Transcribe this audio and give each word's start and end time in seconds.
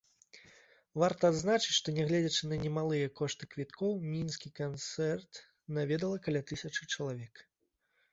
Варта 1.01 1.23
адзначыць, 1.33 1.75
што 1.79 1.87
нягледзячы 1.97 2.49
на 2.53 2.57
немалыя 2.63 3.11
кошты 3.19 3.49
квіткоў, 3.51 3.91
мінскі 4.13 4.49
канцэрт 4.61 5.43
наведала 5.79 6.17
каля 6.29 6.41
тысячы 6.53 6.89
чалавек. 6.95 7.45